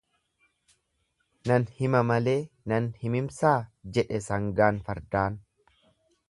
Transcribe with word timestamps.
Nan 1.51 1.67
hima 1.81 2.01
malee 2.11 2.35
nan 2.73 2.87
himimsaa 3.03 3.53
jedha 3.99 4.23
sangaan 4.31 4.83
fardaan. 4.89 5.39